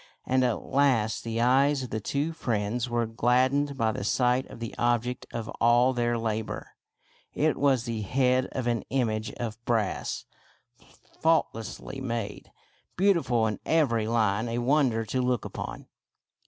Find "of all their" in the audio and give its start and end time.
5.31-6.17